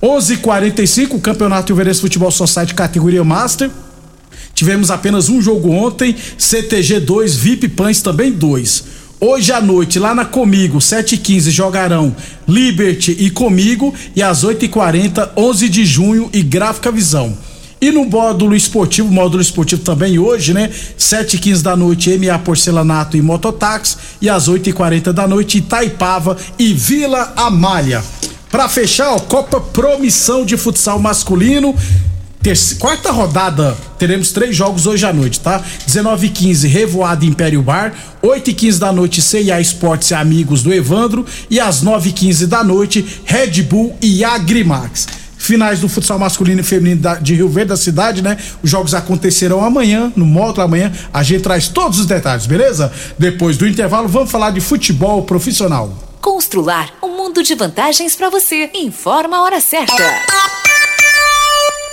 11:45 0.00 1.16
o 1.16 1.20
Campeonato 1.20 1.72
Ilverense 1.72 2.00
Futebol 2.00 2.30
Society 2.30 2.74
categoria 2.74 3.24
Master. 3.24 3.68
Tivemos 4.54 4.90
apenas 4.90 5.28
um 5.28 5.40
jogo 5.40 5.70
ontem, 5.70 6.14
CTG 6.36 7.00
2, 7.00 7.36
VIP 7.36 7.68
Pães 7.68 8.02
também 8.02 8.32
2. 8.32 8.98
Hoje 9.20 9.52
à 9.52 9.60
noite, 9.60 9.98
lá 9.98 10.14
na 10.14 10.24
Comigo, 10.24 10.78
7h15, 10.78 11.50
jogarão 11.50 12.14
Liberty 12.46 13.16
e 13.18 13.30
Comigo. 13.30 13.92
E 14.14 14.22
às 14.22 14.44
8h40, 14.44 15.30
11 15.36 15.68
de 15.68 15.84
junho 15.84 16.30
e 16.32 16.40
Gráfica 16.40 16.92
Visão. 16.92 17.36
E 17.80 17.90
no 17.90 18.04
módulo 18.04 18.54
esportivo, 18.54 19.10
módulo 19.10 19.42
esportivo 19.42 19.82
também 19.82 20.18
hoje, 20.18 20.54
né? 20.54 20.70
7h15 20.98 21.62
da 21.62 21.76
noite, 21.76 22.16
MA 22.16 22.38
Porcelanato 22.38 23.16
e 23.16 23.22
Mototáxi. 23.22 23.96
E 24.20 24.28
às 24.28 24.48
8h40 24.48 25.12
da 25.12 25.26
noite, 25.26 25.58
Itaipava 25.58 26.36
e 26.58 26.72
Vila 26.72 27.32
Amália. 27.36 28.02
Para 28.50 28.68
fechar, 28.68 29.10
ó, 29.10 29.18
Copa 29.18 29.60
Promissão 29.60 30.44
de 30.44 30.56
Futsal 30.56 30.98
Masculino 30.98 31.74
quarta 32.78 33.10
rodada, 33.10 33.76
teremos 33.98 34.32
três 34.32 34.56
jogos 34.56 34.86
hoje 34.86 35.04
à 35.04 35.12
noite, 35.12 35.38
tá? 35.38 35.62
19 35.84 36.28
e 36.28 36.30
15 36.30 36.66
Revoada 36.66 37.26
Império 37.26 37.60
Bar, 37.60 37.92
8 38.22 38.48
e 38.50 38.54
15 38.54 38.80
da 38.80 38.90
noite 38.90 39.20
CIA 39.20 39.60
Esportes 39.60 40.10
e 40.10 40.14
Amigos 40.14 40.62
do 40.62 40.72
Evandro 40.72 41.26
e 41.50 41.60
às 41.60 41.82
9 41.82 42.08
e 42.08 42.12
15 42.12 42.46
da 42.46 42.64
noite 42.64 43.04
Red 43.26 43.62
Bull 43.64 43.94
e 44.00 44.24
Agrimax. 44.24 45.08
Finais 45.36 45.80
do 45.80 45.90
futsal 45.90 46.18
masculino 46.18 46.62
e 46.62 46.64
feminino 46.64 47.18
de 47.20 47.34
Rio 47.34 47.50
Verde 47.50 47.68
da 47.68 47.76
cidade, 47.76 48.22
né? 48.22 48.38
Os 48.62 48.70
jogos 48.70 48.94
acontecerão 48.94 49.62
amanhã, 49.62 50.10
no 50.16 50.24
módulo 50.24 50.62
amanhã. 50.62 50.90
A 51.12 51.22
gente 51.22 51.42
traz 51.42 51.68
todos 51.68 51.98
os 52.00 52.06
detalhes, 52.06 52.46
beleza? 52.46 52.90
Depois 53.18 53.58
do 53.58 53.68
intervalo, 53.68 54.08
vamos 54.08 54.30
falar 54.30 54.52
de 54.52 54.60
futebol 54.62 55.22
profissional. 55.22 55.92
Constrular 56.22 56.94
um 57.02 57.14
mundo 57.14 57.42
de 57.42 57.54
vantagens 57.54 58.16
para 58.16 58.30
você. 58.30 58.70
Informa 58.74 59.36
a 59.36 59.42
hora 59.42 59.60
certa. 59.60 60.57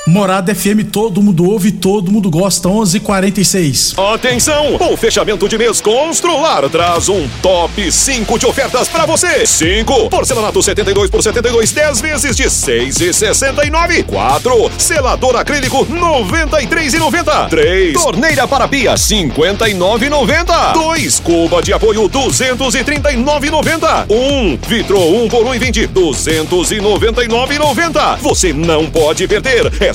Morada 0.07 0.53
FM, 0.53 0.83
todo 0.91 1.19
mundo 1.19 1.49
ouve, 1.49 1.71
todo 1.71 2.11
mundo 2.11 2.29
gosta. 2.29 2.69
11:46. 2.69 3.95
Atenção! 4.13 4.75
O 4.75 4.95
fechamento 4.95 5.49
de 5.49 5.57
mês 5.57 5.81
Constrular 5.81 6.69
traz 6.69 7.09
um 7.09 7.27
top 7.41 7.91
5 7.91 8.37
de 8.37 8.45
ofertas 8.45 8.87
para 8.87 9.07
você. 9.07 9.47
5. 9.47 10.11
Porcelanato 10.11 10.61
72 10.61 11.09
por 11.09 11.23
72, 11.23 11.71
10 11.71 12.01
vezes 12.01 12.37
de 12.37 12.43
6,69. 12.43 14.03
4. 14.03 14.71
Selador 14.77 15.37
acrílico 15.37 15.83
93,90. 15.87 17.49
3. 17.49 17.93
Torneira 17.93 18.47
para 18.47 18.67
pia 18.67 18.93
59,90. 18.93 20.73
2. 20.73 21.19
Cuba 21.21 21.63
de 21.63 21.73
apoio 21.73 22.07
239,90. 22.07 24.05
1. 24.07 24.59
Vitro 24.67 24.99
1 24.99 25.29
por 25.29 25.47
1,20 25.47 25.87
299,90. 25.87 28.17
Você 28.19 28.53
não 28.53 28.85
pode 28.85 29.27
perder. 29.27 29.73
É 29.81 29.94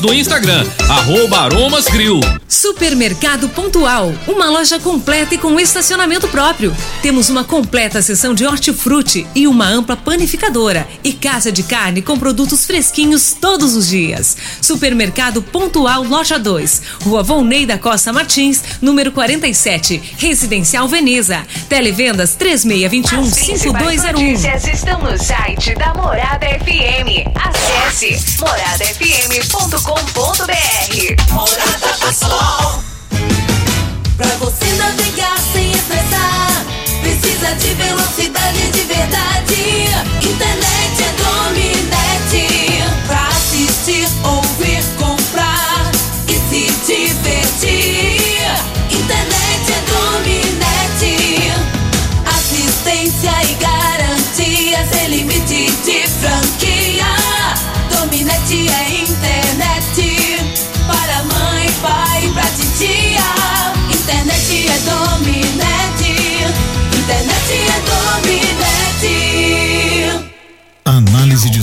no 0.00 0.12
Instagram, 0.14 0.66
arroba 0.88 1.40
Aromas 1.40 1.86
Grill. 1.86 2.20
Supermercado 2.48 3.48
Pontual, 3.48 4.12
uma 4.26 4.50
loja 4.50 4.78
completa 4.78 5.34
e 5.34 5.38
com 5.38 5.58
estacionamento 5.60 6.26
próprio. 6.28 6.76
Temos 7.02 7.28
uma 7.28 7.44
completa 7.44 8.02
seção 8.02 8.34
de 8.34 8.44
hortifruti 8.46 9.26
e 9.34 9.46
uma 9.46 9.66
ampla 9.66 9.96
panificadora 9.96 10.86
e 11.04 11.12
casa 11.12 11.52
de 11.52 11.62
carne 11.62 12.02
com 12.02 12.18
produtos 12.18 12.66
fresquinhos 12.66 13.36
todos 13.40 13.74
os 13.74 13.88
dias. 13.88 14.36
Supermercado 14.60 15.42
Pontual 15.42 16.02
Loja 16.04 16.38
2, 16.38 16.82
Rua 17.02 17.22
Volney 17.22 17.66
da 17.66 17.78
Costa 17.78 18.12
Martins, 18.12 18.62
número 18.80 19.12
47, 19.12 20.14
Residencial 20.18 20.88
Veneza. 20.88 21.46
Televendas 21.68 22.34
3621 22.34 23.30
5201. 23.30 24.74
estão 24.74 25.00
no 25.02 25.18
site 25.18 25.74
da 25.74 25.94
Morada 25.94 26.46
FM. 26.46 27.30
Acesse 27.34 28.18
moradafm.com.br. 29.86 31.32
Morada 31.32 31.88
do 32.00 32.12
Sol. 32.12 32.82
Pra 34.16 34.26
você 34.36 34.66
navegar 34.74 35.38
sem 35.52 35.70
estressar, 35.72 36.66
precisa 37.00 37.54
de 37.54 37.74
velocidade 37.74 38.70
de 38.72 38.82
verdade. 38.82 39.88
Internet 40.22 41.02
é 41.02 41.12
Dominete. 41.22 42.82
Pra 43.06 43.28
assistir, 43.28 44.08
ouvir, 44.24 44.79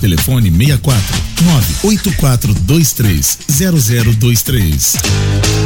Telefone 0.00 0.50
64 0.50 0.96
98423 1.82 3.38
0023. 3.46 5.65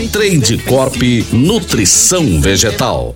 Trade 0.07 0.57
Corp 0.59 0.95
Nutrição 1.31 2.41
Vegetal. 2.41 3.15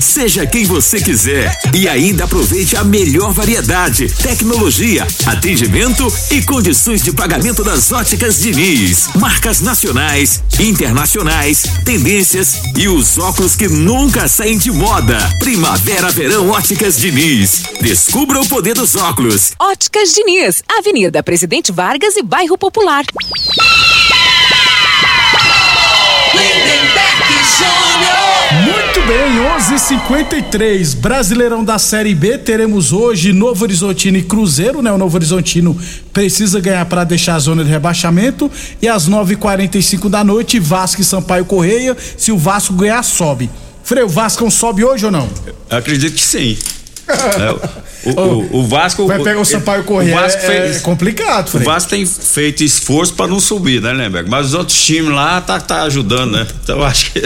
Seja 0.00 0.46
quem 0.46 0.64
você 0.64 1.00
quiser. 1.00 1.58
E 1.74 1.88
ainda 1.88 2.22
aproveite 2.22 2.76
a 2.76 2.84
melhor 2.84 3.32
variedade, 3.32 4.08
tecnologia, 4.22 5.04
atendimento 5.26 6.06
e 6.30 6.40
condições 6.40 7.02
de 7.02 7.12
pagamento 7.12 7.64
das 7.64 7.90
óticas 7.90 8.40
Diniz. 8.40 9.08
Marcas 9.16 9.60
nacionais, 9.60 10.40
internacionais, 10.60 11.64
tendências 11.84 12.60
e 12.78 12.86
os 12.86 13.18
óculos 13.18 13.56
que 13.56 13.66
nunca 13.66 14.28
saem 14.28 14.56
de 14.56 14.70
moda. 14.70 15.18
Primavera, 15.40 16.10
verão, 16.10 16.50
óticas 16.50 16.96
Diniz. 16.96 17.64
Descubra 17.80 18.40
o 18.40 18.46
poder 18.46 18.74
dos 18.74 18.94
óculos. 18.94 19.50
Óticas 19.58 20.12
Diniz, 20.12 20.62
Avenida 20.78 21.24
Presidente 21.24 21.72
Vargas 21.72 22.16
e 22.16 22.22
Bairro 22.22 22.56
Popular. 22.56 23.04
Muito 28.64 28.83
bem, 29.06 29.38
11:53 29.38 30.94
Brasileirão 30.94 31.62
da 31.62 31.78
Série 31.78 32.14
B. 32.14 32.38
Teremos 32.38 32.92
hoje 32.92 33.32
Novo 33.32 33.64
Horizontino 33.64 34.16
e 34.16 34.22
Cruzeiro, 34.22 34.80
né? 34.80 34.90
O 34.92 34.98
Novo 34.98 35.16
Horizontino 35.16 35.78
precisa 36.12 36.60
ganhar 36.60 36.84
para 36.86 37.04
deixar 37.04 37.34
a 37.34 37.38
zona 37.38 37.64
de 37.64 37.70
rebaixamento. 37.70 38.50
E 38.80 38.88
às 38.88 39.08
9:45 39.08 40.08
da 40.08 40.24
noite, 40.24 40.58
Vasco 40.58 41.00
e 41.00 41.04
Sampaio 41.04 41.44
Correia. 41.44 41.96
Se 42.16 42.32
o 42.32 42.38
Vasco 42.38 42.74
ganhar, 42.74 43.02
sobe. 43.02 43.50
Freio, 43.82 44.06
o 44.06 44.08
Vasco 44.08 44.50
sobe 44.50 44.84
hoje 44.84 45.04
ou 45.04 45.12
não? 45.12 45.28
Eu 45.70 45.78
acredito 45.78 46.14
que 46.14 46.22
sim. 46.22 46.56
É, 48.04 48.10
o, 48.10 48.20
o, 48.20 48.58
o, 48.60 48.66
Vasco. 48.66 49.06
Vai 49.06 49.22
pegar 49.22 49.40
o 49.40 49.44
Sampaio 49.44 49.84
Correia. 49.84 50.16
O 50.16 50.20
Vasco 50.20 50.42
é, 50.42 50.46
fez, 50.46 50.76
é 50.76 50.80
complicado. 50.80 51.54
O 51.54 51.58
Vasco 51.58 51.90
tem 51.90 52.04
feito 52.04 52.62
esforço 52.62 53.14
para 53.14 53.26
não 53.26 53.40
subir, 53.40 53.80
né, 53.80 53.92
Lemberg? 53.92 54.28
Mas 54.28 54.48
os 54.48 54.54
outros 54.54 54.82
times 54.82 55.10
lá 55.10 55.40
tá, 55.40 55.58
tá 55.60 55.82
ajudando, 55.82 56.32
né? 56.32 56.46
Então 56.62 56.78
eu 56.78 56.84
acho 56.84 57.12
que. 57.12 57.20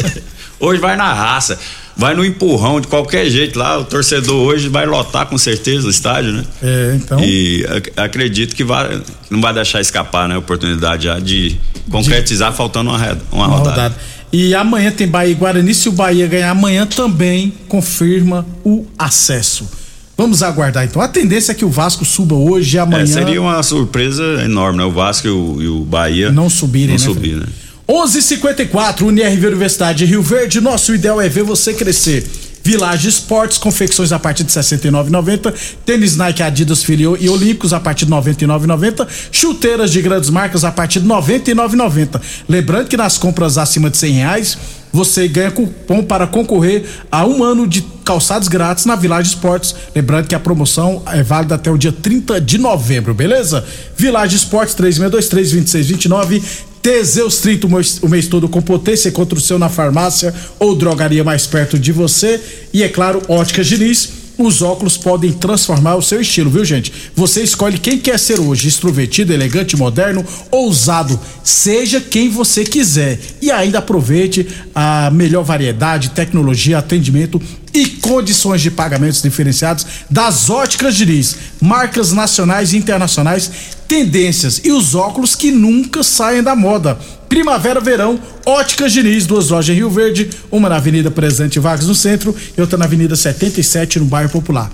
Hoje 0.60 0.80
vai 0.80 0.96
na 0.96 1.12
raça, 1.12 1.58
vai 1.96 2.14
no 2.14 2.24
empurrão 2.24 2.80
de 2.80 2.86
qualquer 2.86 3.28
jeito 3.28 3.58
lá. 3.58 3.78
O 3.78 3.84
torcedor 3.84 4.36
hoje 4.36 4.68
vai 4.68 4.86
lotar 4.86 5.26
com 5.26 5.38
certeza 5.38 5.86
o 5.86 5.90
estádio, 5.90 6.32
né? 6.32 6.44
É, 6.62 6.92
então. 6.96 7.20
E 7.20 7.64
ac 7.66 7.92
acredito 7.96 8.54
que 8.54 8.64
vai, 8.64 9.00
não 9.30 9.40
vai 9.40 9.54
deixar 9.54 9.80
escapar, 9.80 10.28
né? 10.28 10.34
A 10.34 10.38
oportunidade 10.38 11.04
já 11.04 11.18
de 11.18 11.56
concretizar, 11.90 12.50
de... 12.50 12.56
faltando 12.56 12.90
uma, 12.90 12.98
uma, 12.98 13.16
uma 13.32 13.46
rodada. 13.46 13.70
rodada. 13.70 13.96
E 14.32 14.54
amanhã 14.54 14.90
tem 14.90 15.08
Bahia 15.08 15.32
e 15.32 15.34
Guarani. 15.34 15.72
Se 15.74 15.88
o 15.88 15.92
Bahia 15.92 16.26
ganhar 16.26 16.50
amanhã 16.50 16.86
também 16.86 17.52
confirma 17.66 18.46
o 18.64 18.86
acesso. 18.98 19.68
Vamos 20.16 20.42
aguardar 20.42 20.84
então. 20.84 21.00
A 21.00 21.06
tendência 21.06 21.52
é 21.52 21.54
que 21.54 21.64
o 21.64 21.70
Vasco 21.70 22.04
suba 22.04 22.34
hoje 22.34 22.76
e 22.76 22.80
amanhã. 22.80 23.04
É, 23.04 23.06
seria 23.06 23.40
uma 23.40 23.62
surpresa 23.62 24.22
enorme, 24.44 24.78
né? 24.78 24.84
O 24.84 24.90
Vasco 24.90 25.28
e 25.28 25.30
o, 25.30 25.62
e 25.62 25.68
o 25.68 25.84
Bahia 25.84 26.32
não 26.32 26.50
subirem, 26.50 26.96
não 26.98 27.06
né? 27.06 27.14
Subir, 27.14 27.36
né? 27.36 27.46
11:54 27.88 29.06
UniRV 29.06 29.46
Universidade 29.46 29.98
de 29.98 30.04
Rio 30.04 30.22
Verde. 30.22 30.60
Nosso 30.60 30.94
ideal 30.94 31.18
é 31.18 31.26
ver 31.26 31.42
você 31.42 31.72
crescer. 31.72 32.22
Village 32.62 33.08
Esportes, 33.08 33.56
confecções 33.56 34.12
a 34.12 34.18
partir 34.18 34.44
de 34.44 34.52
69,90, 34.52 35.54
tênis 35.86 36.14
Nike, 36.14 36.42
Adidas, 36.42 36.84
Filho 36.84 37.16
e 37.18 37.30
Olímpicos 37.30 37.72
a 37.72 37.80
partir 37.80 38.04
de 38.04 38.10
99,90, 38.10 39.08
chuteiras 39.32 39.90
de 39.90 40.02
grandes 40.02 40.28
marcas 40.28 40.64
a 40.64 40.70
partir 40.70 41.00
de 41.00 41.08
99,90. 41.08 42.20
Lembrando 42.46 42.88
que 42.88 42.96
nas 42.96 43.16
compras 43.16 43.56
acima 43.56 43.88
de 43.88 43.96
100 43.96 44.12
reais 44.12 44.58
você 44.92 45.26
ganha 45.26 45.50
cupom 45.50 46.02
para 46.02 46.26
concorrer 46.26 46.84
a 47.10 47.24
um 47.24 47.42
ano 47.42 47.66
de 47.66 47.82
calçados 48.04 48.48
grátis 48.48 48.84
na 48.84 48.96
Village 48.96 49.30
Esportes. 49.30 49.74
Lembrando 49.94 50.26
que 50.26 50.34
a 50.34 50.40
promoção 50.40 51.02
é 51.06 51.22
válida 51.22 51.54
até 51.54 51.70
o 51.70 51.78
dia 51.78 51.92
30 51.92 52.38
de 52.38 52.58
novembro, 52.58 53.14
beleza? 53.14 53.64
Village 53.96 54.36
Esportes 54.36 54.74
3623 54.74 55.52
2629 55.52 56.67
Teseus 56.82 57.38
30 57.38 57.66
o 58.02 58.08
mês, 58.08 58.28
todo 58.28 58.48
com 58.48 58.62
potência 58.62 59.10
contra 59.10 59.38
o 59.38 59.40
seu 59.40 59.58
na 59.58 59.68
farmácia 59.68 60.34
ou 60.58 60.74
drogaria 60.74 61.24
mais 61.24 61.46
perto 61.46 61.78
de 61.78 61.92
você. 61.92 62.40
E 62.72 62.82
é 62.82 62.88
claro, 62.88 63.22
Óticas 63.28 63.66
Diniz. 63.66 64.17
Os 64.38 64.62
óculos 64.62 64.96
podem 64.96 65.32
transformar 65.32 65.96
o 65.96 66.02
seu 66.02 66.20
estilo, 66.20 66.48
viu, 66.48 66.64
gente? 66.64 66.92
Você 67.16 67.42
escolhe 67.42 67.76
quem 67.76 67.98
quer 67.98 68.16
ser 68.20 68.38
hoje, 68.38 68.68
extrovertido, 68.68 69.32
elegante, 69.32 69.76
moderno, 69.76 70.24
ousado, 70.48 71.18
seja 71.42 72.00
quem 72.00 72.28
você 72.28 72.64
quiser. 72.64 73.18
E 73.42 73.50
ainda 73.50 73.80
aproveite 73.80 74.46
a 74.72 75.10
melhor 75.10 75.42
variedade, 75.42 76.10
tecnologia, 76.10 76.78
atendimento 76.78 77.42
e 77.74 77.84
condições 77.86 78.60
de 78.62 78.70
pagamentos 78.70 79.20
diferenciados 79.20 79.84
das 80.08 80.48
óticas 80.48 80.94
Diniz, 80.94 81.36
marcas 81.60 82.12
nacionais 82.12 82.72
e 82.72 82.76
internacionais, 82.76 83.50
tendências 83.88 84.60
e 84.62 84.70
os 84.70 84.94
óculos 84.94 85.34
que 85.34 85.50
nunca 85.50 86.04
saem 86.04 86.44
da 86.44 86.54
moda. 86.54 86.96
Primavera, 87.28 87.80
verão, 87.80 88.18
óticas 88.46 88.92
Diniz, 88.92 89.26
duas 89.26 89.50
lojas 89.50 89.74
em 89.74 89.78
Rio 89.78 89.90
Verde, 89.90 90.30
uma 90.50 90.68
na 90.68 90.76
Avenida 90.76 91.10
Presidente 91.10 91.58
Vargas 91.58 91.86
no 91.86 91.94
centro 91.94 92.34
e 92.56 92.60
outra 92.60 92.78
na 92.78 92.86
Avenida 92.86 93.14
77 93.14 93.98
no 93.98 94.06
bairro 94.06 94.30
Popular. 94.30 94.70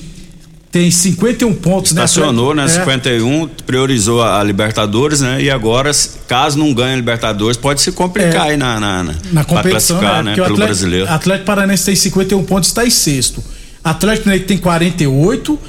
Tem 0.71 0.89
51 0.89 1.53
pontos, 1.55 1.91
né? 1.91 2.05
Estacionou, 2.05 2.55
né? 2.55 2.63
É. 2.63 2.67
51, 2.69 3.49
priorizou 3.65 4.21
a, 4.23 4.39
a 4.39 4.43
Libertadores, 4.43 5.19
né? 5.19 5.41
E 5.41 5.49
agora, 5.51 5.91
caso 6.27 6.57
não 6.57 6.73
ganhe 6.73 6.93
a 6.93 6.95
Libertadores, 6.95 7.57
pode 7.57 7.81
se 7.81 7.91
complicar 7.91 8.47
É. 8.47 8.51
aí 8.51 8.57
na, 8.57 8.79
na, 8.79 9.03
na, 9.03 9.15
na 9.33 9.43
competição, 9.43 9.99
classificar, 9.99 10.23
né? 10.23 10.31
O 10.31 10.35
Pelo 10.35 10.45
Atlético, 10.45 10.65
brasileiro. 10.67 11.11
Atlético 11.11 11.45
Paranense 11.45 11.85
tem 11.85 11.95
51 11.95 12.43
pontos, 12.45 12.69
está 12.69 12.85
em 12.85 12.89
sexto. 12.89 13.43
Atlético 13.83 14.29
Mineiro 14.29 14.47
tem 14.47 14.57
48, 14.57 15.59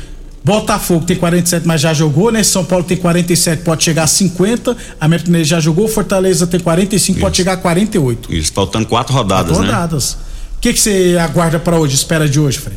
Botafogo 0.44 1.04
tem 1.04 1.16
47, 1.16 1.66
mas 1.66 1.80
já 1.80 1.92
jogou, 1.92 2.30
né? 2.30 2.42
São 2.44 2.64
Paulo 2.64 2.84
tem 2.84 2.96
47, 2.96 3.62
pode 3.62 3.82
chegar 3.82 4.04
a 4.04 4.06
50. 4.06 4.76
América 5.00 5.28
Mineiro 5.28 5.48
já 5.48 5.58
jogou, 5.58 5.88
Fortaleza 5.88 6.46
tem 6.46 6.60
45, 6.60 7.18
pode 7.18 7.36
chegar 7.36 7.54
a 7.54 7.56
48. 7.56 8.32
Isso, 8.32 8.52
faltando 8.52 8.86
quatro 8.86 9.12
rodadas, 9.14 9.52
Quatro 9.56 9.64
né? 9.64 9.72
rodadas. 9.72 10.12
O 10.12 10.60
que 10.60 10.72
que 10.72 10.78
você 10.80 11.16
aguarda 11.20 11.58
para 11.58 11.76
hoje, 11.76 11.94
espera 11.96 12.28
de 12.28 12.38
hoje, 12.38 12.58
Frei? 12.60 12.76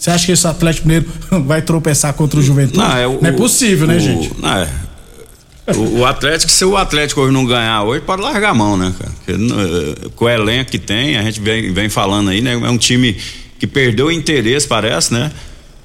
Você 0.00 0.10
acha 0.10 0.24
que 0.26 0.32
esse 0.32 0.46
Atlético 0.46 0.88
Mineiro 0.88 1.06
vai 1.44 1.60
tropeçar 1.60 2.14
contra 2.14 2.40
o 2.40 2.42
Juventude? 2.42 2.78
Não, 2.78 2.96
é, 2.96 3.06
o- 3.06 3.20
Não 3.20 3.28
é 3.28 3.32
possível, 3.32 3.86
né, 3.86 3.96
o- 3.96 4.00
gente? 4.00 4.32
Não, 4.40 4.48
é. 4.56 4.68
O, 5.76 5.98
o 5.98 6.06
Atlético, 6.06 6.50
se 6.50 6.64
o 6.64 6.76
Atlético 6.76 7.20
hoje 7.20 7.32
não 7.32 7.44
ganhar 7.44 7.82
hoje, 7.84 8.00
pode 8.00 8.22
largar 8.22 8.50
a 8.50 8.54
mão, 8.54 8.76
né, 8.78 8.92
cara? 8.98 9.12
Porque, 9.24 9.32
eh, 9.32 10.08
com 10.16 10.24
o 10.24 10.28
elenco 10.28 10.70
que 10.70 10.78
tem, 10.78 11.16
a 11.18 11.22
gente 11.22 11.38
vem, 11.38 11.70
vem 11.72 11.88
falando 11.88 12.30
aí, 12.30 12.40
né? 12.40 12.54
É 12.54 12.70
um 12.70 12.78
time 12.78 13.14
que 13.58 13.66
perdeu 13.66 14.06
o 14.06 14.10
interesse, 14.10 14.66
parece, 14.66 15.12
né? 15.12 15.30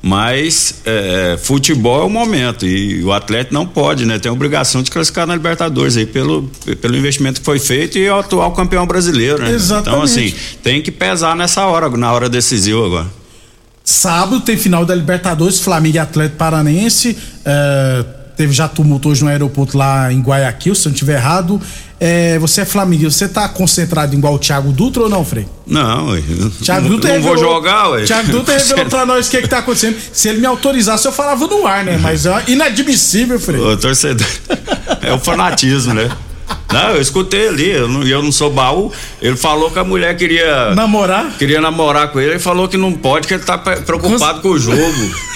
Mas 0.01 0.81
eh, 0.85 1.37
futebol 1.43 2.01
é 2.01 2.05
o 2.05 2.09
momento 2.09 2.65
e 2.65 3.03
o 3.03 3.11
Atlético 3.11 3.53
não 3.53 3.65
pode, 3.67 4.05
né? 4.05 4.17
Tem 4.17 4.29
a 4.29 4.33
obrigação 4.33 4.81
de 4.81 4.89
classificar 4.89 5.27
na 5.27 5.35
Libertadores 5.35 5.97
aí 5.97 6.05
pelo, 6.05 6.49
pelo 6.81 6.95
investimento 6.95 7.39
que 7.41 7.45
foi 7.45 7.59
feito 7.59 7.97
e 7.97 8.05
é 8.05 8.13
o 8.13 8.19
atual 8.19 8.51
campeão 8.53 8.87
brasileiro, 8.87 9.39
né? 9.43 9.51
Exatamente. 9.51 9.89
Então, 9.89 10.01
assim, 10.01 10.33
tem 10.63 10.81
que 10.81 10.89
pesar 10.91 11.35
nessa 11.35 11.65
hora, 11.65 11.89
na 11.89 12.11
hora 12.13 12.29
decisiva 12.29 12.85
agora. 12.85 13.07
Sábado 13.85 14.41
tem 14.41 14.57
final 14.57 14.83
da 14.85 14.95
Libertadores, 14.95 15.59
Flamengo 15.59 15.95
e 15.95 15.99
Atlético 15.99 16.37
Paranense. 16.37 17.15
é, 17.45 18.03
teve 18.35 18.51
já 18.51 18.67
tumulto 18.67 19.07
hoje 19.07 19.23
no 19.23 19.29
aeroporto 19.29 19.77
lá 19.77 20.11
em 20.11 20.19
Guayaquil, 20.21 20.75
se 20.75 20.81
eu 20.87 20.89
não 20.89 20.93
estiver 20.93 21.13
errado. 21.17 21.61
É, 21.97 22.37
você 22.39 22.61
é 22.61 22.65
Flamengo, 22.65 23.09
você 23.09 23.29
tá 23.29 23.47
concentrado 23.47 24.13
igual 24.13 24.33
o 24.33 24.39
Thiago 24.39 24.73
Dutra 24.73 25.03
ou 25.03 25.09
não, 25.09 25.23
Frei? 25.23 25.47
Não, 25.65 26.07
ué. 26.09 26.21
Thiago 26.61 26.81
não, 26.89 26.95
Dutra 26.95 27.13
não 27.13 27.21
vou 27.21 27.31
revelou- 27.35 27.53
jogar, 27.55 27.89
ué. 27.91 28.03
Thiago 28.03 28.31
Dutra 28.33 28.57
revelou 28.59 28.85
pra 28.87 29.05
nós 29.05 29.27
o 29.27 29.31
que, 29.31 29.41
que 29.43 29.47
tá 29.47 29.59
acontecendo. 29.59 29.95
Se 30.11 30.27
ele 30.27 30.39
me 30.39 30.45
autorizasse, 30.47 31.05
eu 31.07 31.13
falava 31.13 31.47
no 31.47 31.65
ar, 31.65 31.85
né? 31.85 31.97
Mas 31.97 32.25
é 32.25 32.43
inadmissível, 32.47 33.39
Frei. 33.39 33.61
O 33.61 33.77
torcedor. 33.77 34.27
É 35.01 35.13
o 35.13 35.19
fanatismo, 35.19 35.93
né? 35.93 36.09
Não, 36.71 36.89
eu 36.89 37.01
escutei 37.01 37.47
ali, 37.47 37.69
eu 37.69 37.87
não, 37.87 38.03
eu 38.03 38.21
não 38.21 38.31
sou 38.31 38.51
baú. 38.51 38.91
Ele 39.21 39.35
falou 39.37 39.71
que 39.71 39.79
a 39.79 39.83
mulher 39.83 40.15
queria. 40.17 40.73
Namorar? 40.75 41.31
Queria 41.37 41.61
namorar 41.61 42.09
com 42.09 42.19
ele, 42.19 42.31
ele 42.31 42.39
falou 42.39 42.67
que 42.67 42.75
não 42.77 42.91
pode, 42.91 43.27
que 43.27 43.33
ele 43.33 43.43
tá 43.43 43.57
pre- 43.57 43.77
preocupado 43.77 44.41
com 44.41 44.49
o 44.49 44.59
jogo. 44.59 44.75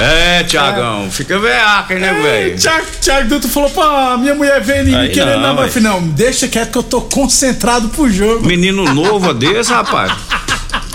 É, 0.00 0.42
Tiagão, 0.44 1.08
fica 1.10 1.38
veaca, 1.38 1.98
né, 1.98 2.12
velho? 2.12 2.56
Thiago 3.00 3.28
Dutra 3.28 3.48
falou, 3.48 3.70
pô, 3.70 3.82
minha 4.18 4.34
mulher 4.34 4.60
veio 4.60 4.96
Aí 4.96 5.10
querendo 5.10 5.40
não, 5.40 5.56
falei, 5.56 5.82
não, 5.82 6.08
deixa 6.08 6.48
quieto 6.48 6.72
que 6.72 6.78
eu 6.78 6.82
tô 6.82 7.00
concentrado 7.00 7.88
pro 7.88 8.10
jogo. 8.10 8.44
Menino 8.44 8.84
novo 8.92 9.32
desse, 9.32 9.72
rapaz. 9.72 10.12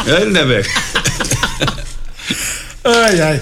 É 0.05 0.21
ele, 0.21 0.31
né, 0.31 0.43
velho? 0.45 0.65
Ai, 2.83 3.21
ai. 3.21 3.41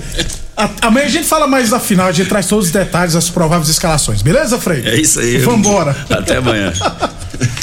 A- 0.57 0.69
amanhã 0.87 1.05
a 1.05 1.09
gente 1.09 1.27
fala 1.27 1.45
mais 1.47 1.69
da 1.69 1.79
final, 1.79 2.07
a 2.07 2.11
gente 2.11 2.27
traz 2.27 2.47
todos 2.47 2.65
os 2.65 2.71
detalhes, 2.71 3.15
as 3.15 3.29
prováveis 3.29 3.69
escalações, 3.69 4.21
beleza, 4.23 4.57
Frei? 4.59 4.81
É 4.85 4.99
isso 4.99 5.19
aí. 5.19 5.37
Vambora. 5.37 5.95
Até 6.09 6.37
amanhã. 6.37 6.73